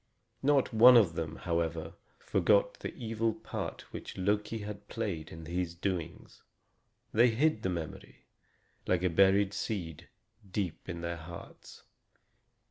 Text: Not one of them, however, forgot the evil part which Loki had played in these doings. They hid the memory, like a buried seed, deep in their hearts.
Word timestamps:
Not 0.41 0.73
one 0.73 0.97
of 0.97 1.13
them, 1.13 1.35
however, 1.35 1.93
forgot 2.17 2.79
the 2.79 2.91
evil 2.95 3.35
part 3.35 3.81
which 3.93 4.17
Loki 4.17 4.57
had 4.61 4.87
played 4.87 5.29
in 5.29 5.43
these 5.43 5.75
doings. 5.75 6.41
They 7.13 7.29
hid 7.29 7.61
the 7.61 7.69
memory, 7.69 8.25
like 8.87 9.03
a 9.03 9.11
buried 9.11 9.53
seed, 9.53 10.09
deep 10.51 10.89
in 10.89 11.01
their 11.01 11.17
hearts. 11.17 11.83